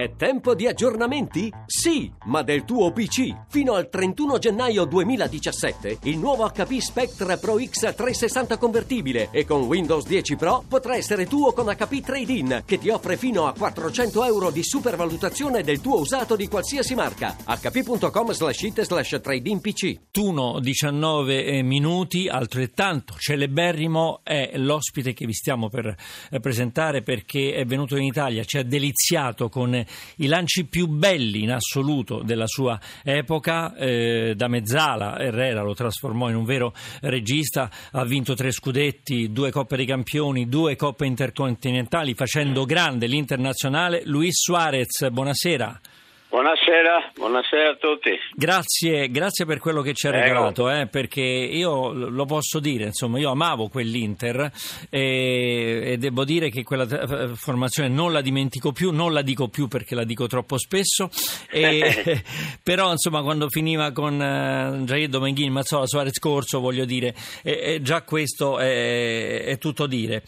[0.00, 1.52] È tempo di aggiornamenti?
[1.66, 3.34] Sì, ma del tuo PC.
[3.50, 9.64] Fino al 31 gennaio 2017 il nuovo HP Spectre Pro X 360 convertibile e con
[9.64, 14.24] Windows 10 Pro potrà essere tuo con HP Trade-in che ti offre fino a 400
[14.24, 17.36] euro di supervalutazione del tuo usato di qualsiasi marca.
[17.44, 19.98] hp.com slash it slash trade-in PC.
[20.12, 25.94] 21, 19 minuti, altrettanto celeberrimo è l'ospite che vi stiamo per
[26.30, 31.42] eh, presentare perché è venuto in Italia, ci ha deliziato con i lanci più belli
[31.42, 33.74] in assoluto della sua epoca.
[33.74, 39.50] Eh, da mezzala Herrera lo trasformò in un vero regista, ha vinto tre scudetti, due
[39.50, 44.02] Coppe dei Campioni, due Coppe intercontinentali, facendo grande l'internazionale.
[44.04, 45.80] Luis Suarez, buonasera.
[46.30, 48.10] Buonasera, buonasera a tutti.
[48.34, 53.18] Grazie, grazie per quello che ci ha regalato, eh, perché io lo posso dire, insomma,
[53.18, 54.48] io amavo quell'Inter
[54.88, 59.48] e, e, devo dire che quella eh, formazione non la dimentico più, non la dico
[59.48, 61.10] più perché la dico troppo spesso,
[61.50, 62.22] e,
[62.62, 68.02] però insomma quando finiva con uh, Jair Domenghini, Mazzola, Suarez Corso, voglio dire, e, già
[68.02, 70.22] questo è, è tutto dire.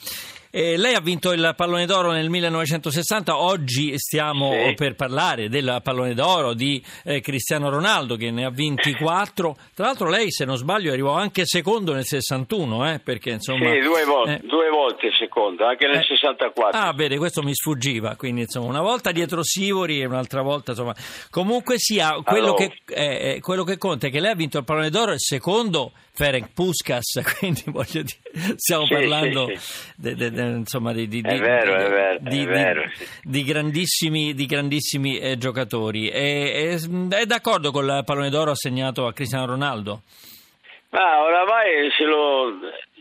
[0.54, 4.74] Eh, lei ha vinto il pallone d'oro nel 1960, oggi stiamo sì.
[4.74, 9.56] per parlare del pallone d'oro di eh, Cristiano Ronaldo che ne ha 24.
[9.74, 13.70] Tra l'altro lei, se non sbaglio, arrivò anche secondo nel 61, eh, perché insomma...
[13.70, 16.78] Sì, due volte, eh, due volte secondo, anche nel 64.
[16.78, 16.82] Eh.
[16.82, 20.94] Ah, bene, questo mi sfuggiva, quindi insomma una volta dietro Sivori e un'altra volta insomma...
[21.30, 22.66] Comunque sia, quello, allora.
[22.84, 25.92] che, eh, quello che conta è che lei ha vinto il pallone d'oro, il secondo
[26.14, 29.92] Ferenc Puskas, quindi voglio dire, stiamo sì, parlando sì.
[29.96, 32.82] De, de, de, insomma di, di, è vero, vero, di, vero,
[33.22, 36.08] di grandissimi, grandissimi eh, giocatori.
[36.08, 40.02] E, è, è d'accordo con il pallone d'oro assegnato a Cristiano Ronaldo?
[40.92, 42.58] Ma oramai se lo,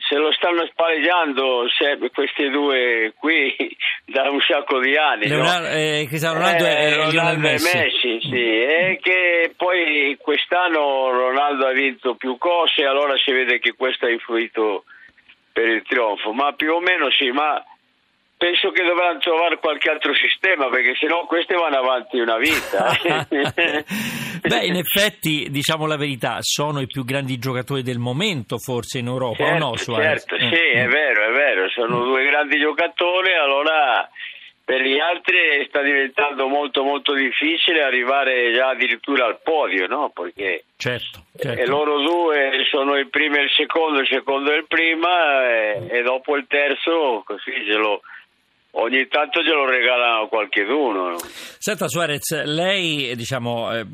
[0.07, 1.65] se lo stanno spalleggiando
[2.13, 3.53] questi due qui
[4.07, 5.27] da un sacco di anni.
[5.27, 5.73] Leonardo, no?
[5.73, 7.77] eh, Cristiano Ronaldo eh, e Ronaldo Messi.
[7.77, 8.61] Messi sì.
[8.61, 14.09] E che poi quest'anno Ronaldo ha vinto più cose, allora si vede che questo ha
[14.09, 14.85] influito
[15.51, 16.33] per il trionfo.
[16.33, 17.63] Ma più o meno sì, ma
[18.41, 22.89] penso che dovranno trovare qualche altro sistema perché sennò queste vanno avanti una vita.
[24.41, 29.05] Beh, in effetti, diciamo la verità, sono i più grandi giocatori del momento forse in
[29.05, 29.75] Europa, certo, o no?
[29.75, 30.25] Suarez?
[30.25, 34.09] Certo, sì, è vero, è vero, sono due grandi giocatori, allora
[34.71, 40.11] per gli altri sta diventando molto molto difficile arrivare già addirittura al podio, no?
[40.11, 41.61] Perché certo, certo.
[41.61, 45.87] E loro due sono il primo e il secondo, il secondo è il prima e,
[45.89, 47.99] e dopo il terzo così ce lo
[48.71, 51.15] ogni tanto ce lo regalano a qualcheduno.
[51.57, 53.85] Senta Suarez, lei diciamo, eh,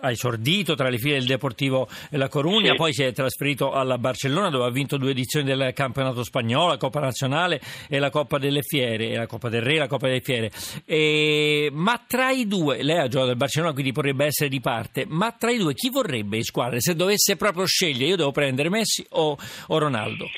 [0.00, 2.76] ha esordito tra le file del Deportivo La Corugna, sì.
[2.76, 6.76] poi si è trasferito alla Barcellona dove ha vinto due edizioni del campionato spagnolo, la
[6.76, 10.20] Coppa Nazionale e la Coppa delle Fiere, la Coppa del Re e la Coppa delle
[10.20, 10.50] Fiere.
[10.84, 15.04] E, ma tra i due, lei ha giocato al Barcellona quindi potrebbe essere di parte,
[15.08, 16.78] ma tra i due chi vorrebbe in squadra?
[16.78, 19.36] Se dovesse proprio scegliere, io devo prendere Messi o,
[19.68, 20.28] o Ronaldo?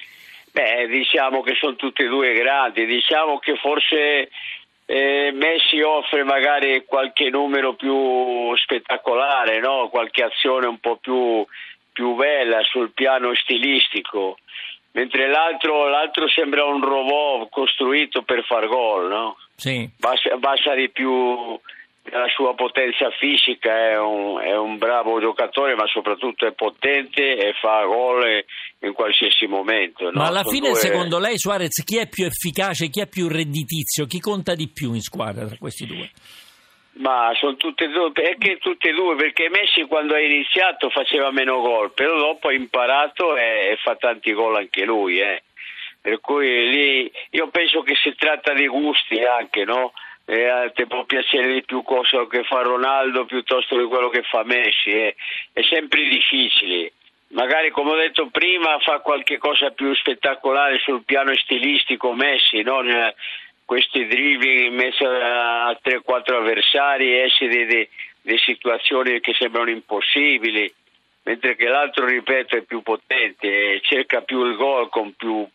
[0.56, 4.30] Beh, diciamo che sono tutti e due grandi, diciamo che forse
[4.86, 9.90] eh, Messi offre magari qualche numero più spettacolare, no?
[9.90, 11.44] qualche azione un po' più,
[11.92, 14.38] più bella sul piano stilistico,
[14.92, 19.36] mentre l'altro, l'altro, sembra un robot costruito per far gol, no?
[19.56, 19.86] Sì.
[19.98, 21.60] Basta, basta di più
[22.10, 27.52] la sua potenza fisica, è un, è un, bravo giocatore, ma soprattutto è potente e
[27.60, 28.44] fa gol
[28.80, 30.04] in qualsiasi momento.
[30.04, 30.20] No?
[30.20, 30.78] Ma alla Sono fine, due...
[30.78, 34.92] secondo lei, Suarez, chi è più efficace, chi è più redditizio, chi conta di più
[34.92, 36.10] in squadra tra questi due?
[36.98, 39.16] Ma sono tutte e due, perché tutte e due?
[39.16, 43.96] Perché Messi quando ha iniziato faceva meno gol, però dopo ha imparato e, e fa
[43.96, 45.18] tanti gol anche lui.
[45.18, 45.42] Eh.
[46.00, 49.92] Per cui lì io penso che si tratta di gusti anche, no?
[50.28, 54.42] Eh, ti può piacere di più cosa che fa Ronaldo piuttosto che quello che fa
[54.44, 55.14] Messi, eh.
[55.52, 56.92] è sempre difficile.
[57.28, 62.88] Magari come ho detto prima fa qualche cosa più spettacolare sul piano stilistico Messi, non
[62.88, 63.14] eh,
[63.64, 70.72] questi dribbling in mezzo a 3-4 avversari, esce delle situazioni che sembrano impossibili,
[71.22, 75.46] mentre che l'altro, ripeto, è più potente, cerca più il gol con più,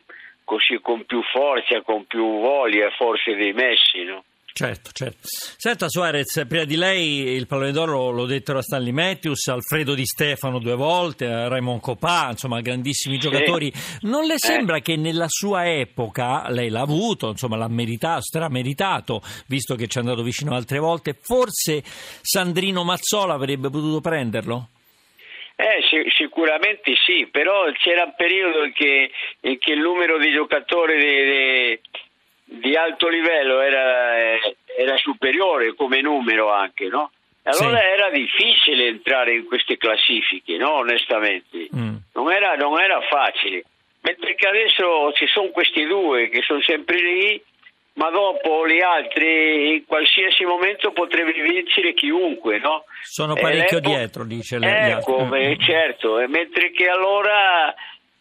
[0.44, 4.24] così, con più forza, con più voglia forse dei Messi, no?
[4.54, 5.20] Certo, certo.
[5.24, 10.06] Senta Suarez, prima di lei il pallone d'oro lo dettero a Stanley Matthews, Alfredo Di
[10.06, 13.22] Stefano due volte, Raymond Copà, insomma grandissimi sì.
[13.22, 13.72] giocatori.
[14.02, 14.82] Non le sembra eh.
[14.82, 20.02] che nella sua epoca, lei l'ha avuto, insomma l'ha meritato, strameritato, visto che ci è
[20.02, 21.82] andato vicino altre volte, forse
[22.22, 24.68] Sandrino Mazzola avrebbe potuto prenderlo?
[25.56, 29.12] Eh, sicuramente sì, però c'era un periodo in che,
[29.42, 31.80] in che il numero di giocatori di, di
[32.54, 34.38] di alto livello era,
[34.78, 37.12] era superiore come numero anche, no?
[37.44, 37.86] Allora Sì.
[37.86, 40.74] era difficile entrare in queste classifiche, no?
[40.74, 41.70] Onestamente.
[41.74, 41.96] Mm.
[42.14, 43.64] Non, era, non era facile.
[44.02, 47.42] Mentre che adesso ci sono questi due che sono sempre lì,
[47.94, 52.84] ma dopo gli altri in qualsiasi momento potrebbe vincere chiunque, no?
[53.02, 54.92] Sono parecchio dietro, dice lei.
[54.92, 57.74] Ecco, beh, certo, e mentre che allora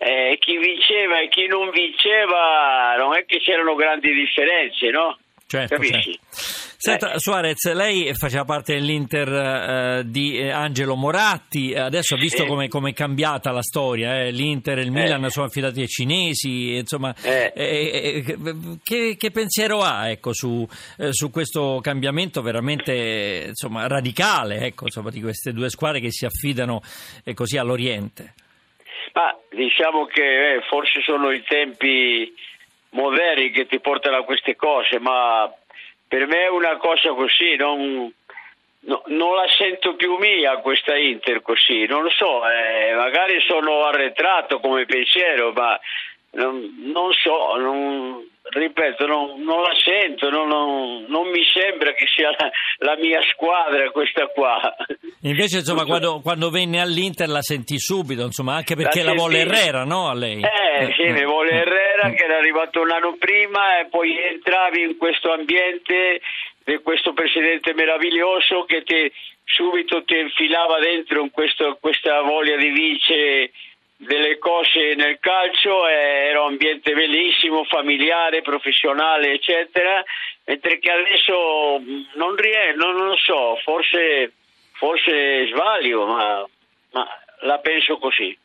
[0.02, 5.18] eh, chi vinceva e chi non vinceva non è che c'erano grandi differenze, no?
[5.46, 6.12] Certo, Capisci?
[6.12, 6.68] certo.
[6.80, 12.66] Senta, Suarez, lei faceva parte dell'Inter eh, di eh, Angelo Moratti, adesso ha visto come
[12.66, 17.52] è cambiata la storia, eh, l'Inter e il Milan sono affidati ai cinesi, insomma, Eh.
[17.54, 18.38] eh, eh,
[18.82, 20.66] che, che pensiero ha ecco, su,
[20.96, 26.10] eh, su questo cambiamento veramente eh, insomma, radicale ecco, insomma, di queste due squadre che
[26.12, 26.80] si affidano
[27.24, 28.34] eh, così all'Oriente?
[29.12, 32.32] Ma diciamo che eh, forse sono i tempi
[32.90, 35.52] moderni che ti portano a queste cose, ma
[36.06, 38.12] per me è una cosa così, non,
[38.80, 43.84] no- non la sento più mia questa Inter così, non lo so, eh, magari sono
[43.84, 45.78] arretrato come pensiero, ma
[46.32, 52.06] non, non so, non- ripeto, non, non la sento, non, non- non mi sembra che
[52.06, 54.74] sia la, la mia squadra questa qua.
[55.22, 59.18] Invece, insomma, quando, quando venne all'Inter la sentì subito, insomma, anche perché la, sentì.
[59.22, 60.08] volle Herrera, no?
[60.08, 60.40] A lei?
[60.42, 62.14] Eh, sì, mi vuole Herrera Mm.
[62.14, 66.20] che era arrivato un anno prima e poi entravi in questo ambiente
[66.64, 69.12] di questo presidente meraviglioso che ti,
[69.44, 73.50] subito ti infilava dentro in questo- questa voglia di vincere
[74.00, 80.02] delle cose nel calcio, e era un ambiente bellissimo, familiare, professionale, eccetera,
[80.46, 81.82] mentre che adesso
[82.14, 84.32] non riesco, non lo so, forse,
[84.72, 86.48] forse sbaglio, ma,
[86.92, 87.08] ma
[87.40, 88.36] la penso così.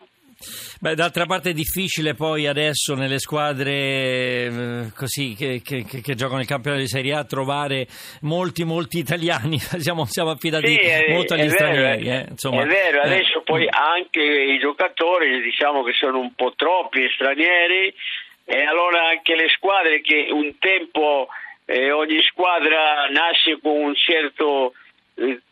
[0.85, 6.41] Beh, d'altra parte è difficile poi adesso nelle squadre eh, così che, che- che- giocano
[6.41, 7.87] il campionato di Serie A trovare
[8.21, 9.57] molti, molti italiani.
[9.81, 12.05] Siamo, siamo affidati Sì, è- molto agli vero, stranieri.
[12.05, 12.61] è- eh, insomma.
[12.61, 13.67] è vero, Eh, adesso poi mm.
[13.71, 17.91] anche i giocatori diciamo che sono un po' troppi stranieri
[18.45, 21.29] e allora anche le squadre che un tempo
[21.65, 24.84] eh, ogni squadra nasce con un certo eh,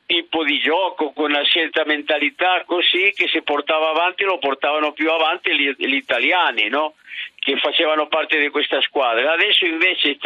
[0.06, 5.10] tipo di gioco, con una certa mentalità così che si portava avanti lo portavano più
[5.10, 6.95] avanti gli, gli italiani, no?
[7.39, 9.33] che facevano parte di questa squadra.
[9.33, 10.18] Adesso invece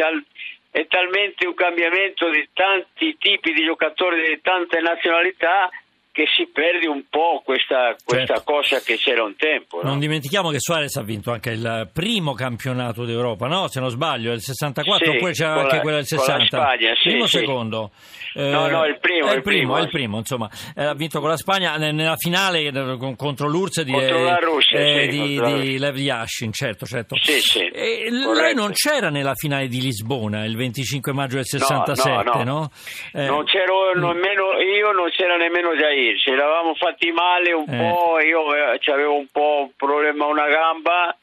[0.72, 5.70] è talmente un cambiamento di tanti tipi di giocatori di tante nazionalità
[6.18, 8.52] che si perde un po' questa, questa Certo.
[8.52, 9.82] cosa che c'era un tempo.
[9.84, 9.90] no?
[9.90, 13.68] Non dimentichiamo che Suarez ha vinto anche il primo campionato d'Europa, no?
[13.68, 16.58] Se non sbaglio, il 64 Sì, oppure c'era anche la- quello del con la 60.
[16.58, 17.38] Spagna, sì, primo o sì.
[17.38, 17.92] secondo?
[18.34, 20.50] No, no, il primo, È il primo, primo, è il primo, insomma.
[20.76, 24.24] Eh, ha vinto con la Spagna ne- nella finale eh, con- contro l'URSS di, Contro
[24.24, 27.16] la Russia, eh, sì, di, di Lev Yashin, certo, certo.
[27.22, 32.44] Sì, sì, E lei non c'era nella finale di Lisbona il 25 maggio del 67,
[32.44, 32.70] no?
[33.14, 36.07] Eh, non c'ero nemmeno io, non c'era nemmeno Jair.
[36.18, 37.78] Ci eravamo fatti male un Eh.
[37.78, 38.20] po'.
[38.20, 41.16] Io eh, avevo un po' un problema a una gamba,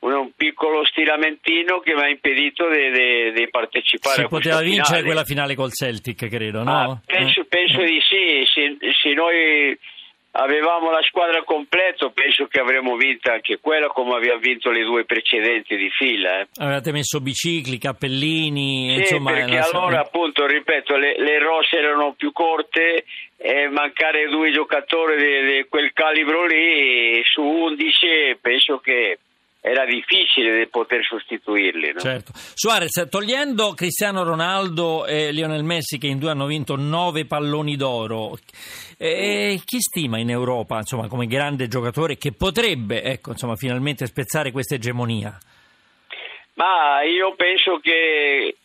[0.00, 5.02] un, piccolo stiramentino che mi ha impedito di, partecipare si a poteva vincere finale.
[5.04, 6.70] quella finale col Celtic, credo, no?
[6.92, 7.44] Ah, penso, Eh.
[7.46, 8.44] penso di sì.
[8.46, 9.76] Se, se noi
[10.32, 15.04] avevamo la squadra completa, penso che avremmo vinto anche quella, come abbiamo vinto le due
[15.04, 16.40] precedenti di fila.
[16.40, 16.46] eh.
[16.58, 19.32] Avevate messo bicicli, cappellini, Sì, insomma...
[19.32, 23.04] perché allora appunto, ripeto, le, le rosse erano più corte
[23.36, 29.18] e mancare due giocatori di, di quel calibro lì su 11 penso che
[29.60, 31.92] era difficile di poter sostituirli.
[31.92, 32.00] No?
[32.00, 32.32] Certo.
[32.54, 38.38] Suarez, togliendo Cristiano Ronaldo e Lionel Messi che in due hanno vinto nove palloni d'oro,
[38.96, 44.52] eh, chi stima in Europa insomma, come grande giocatore che potrebbe ecco, insomma, finalmente spezzare
[44.52, 45.38] questa egemonia?
[46.54, 48.56] Ma io penso che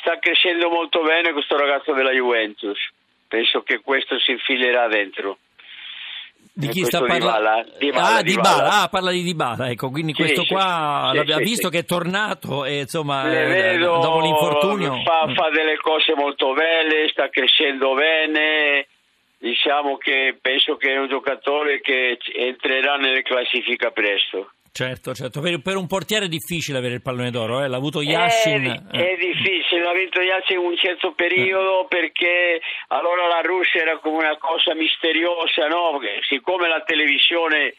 [0.00, 2.78] sta crescendo molto bene questo ragazzo della Juventus.
[3.26, 5.38] Penso che questo si infilerà dentro.
[6.56, 7.36] Di E chi sta parlando?
[7.36, 8.22] Ah, Dybala.
[8.22, 8.82] Dybala.
[8.82, 11.84] Ah, parla di Dybala, ecco, quindi Sì, questo qua sì, l'abbiamo sì, visto che è
[11.84, 17.28] tornato e insomma Le eh, vedo, dopo l'infortunio fa, fa delle cose molto belle, sta
[17.28, 18.86] crescendo bene.
[19.36, 24.52] Diciamo che penso che è un giocatore che entrerà nelle classifiche presto.
[24.76, 27.68] Certo, certo, per, per un portiere è difficile avere il pallone d'oro, eh?
[27.68, 28.88] l'ha avuto Yashin.
[28.90, 33.98] È, è difficile, ha vinto Yashin in un certo periodo perché allora la Russia era
[33.98, 36.00] come una cosa misteriosa, no?
[36.28, 37.72] Siccome la televisione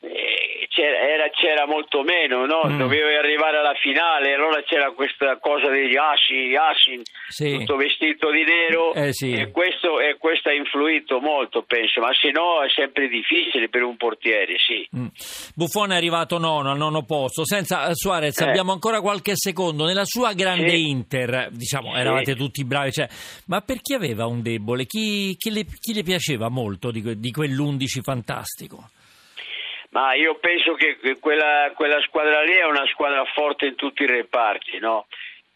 [0.00, 2.62] eh, c'era, era- c'era molto meno, no?
[2.70, 2.78] Mm.
[2.78, 7.58] dovevi arrivare alla finale, allora c'era questa cosa di Yashin, Yashin Sì.
[7.58, 9.32] tutto vestito di nero Eh, sì.
[9.32, 13.96] e, questo, e questa influito molto, penso, ma se no è sempre difficile per un
[13.96, 14.86] portiere, sì.
[14.96, 15.06] Mm.
[15.54, 17.44] Buffone è arrivato nono, al nono posto.
[17.44, 18.44] Senza eh, Suarez, eh.
[18.48, 19.84] abbiamo ancora qualche secondo.
[19.84, 20.88] Nella sua grande sì.
[20.88, 23.08] Inter, diciamo, eravate tutti bravi, cioè,
[23.46, 24.86] ma per chi aveva un debole?
[24.86, 28.90] Chi, chi, le, chi le, piaceva molto di, di quell'11 fantastico?
[29.90, 34.06] Ma io penso che quella, quella, squadra lì è una squadra forte in tutti i
[34.06, 35.06] reparti, no?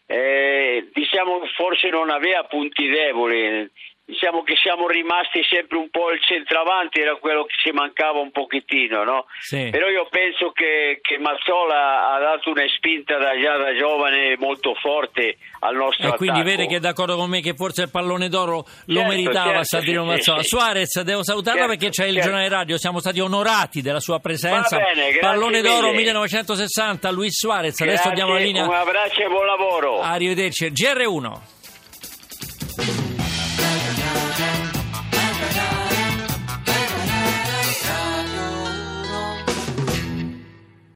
[0.05, 3.69] Eh, diciamo forse non aveva punti deboli
[4.05, 8.31] diciamo che siamo rimasti sempre un po' il centravanti, era quello che ci mancava un
[8.31, 9.25] pochettino, no?
[9.39, 9.69] Sì.
[9.71, 14.75] Però io penso che, che Mazzola ha dato una spinta da, già da giovane molto
[14.75, 18.27] forte al nostro e quindi vede che è d'accordo con me che forse il pallone
[18.27, 20.41] d'oro lo certo, meritava certo, Sandrino sì, Mazzola.
[20.41, 22.27] Sì, Suarez, devo salutarla certo, perché c'è il certo.
[22.29, 24.77] giornale radio, siamo stati onorati della sua presenza.
[24.77, 28.65] Bene, pallone d'oro 1960, Luis Suarez, grazie, adesso diamo la linea.
[28.65, 30.01] Un abbraccio e buon lavoro.
[30.01, 30.71] Arrivederci.
[30.71, 31.61] GR1.